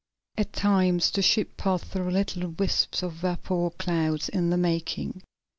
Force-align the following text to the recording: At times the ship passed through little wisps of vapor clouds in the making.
At 0.35 0.51
times 0.51 1.11
the 1.11 1.21
ship 1.21 1.57
passed 1.57 1.85
through 1.85 2.09
little 2.09 2.49
wisps 2.49 3.03
of 3.03 3.11
vapor 3.13 3.69
clouds 3.77 4.29
in 4.29 4.49
the 4.49 4.57
making. 4.57 5.21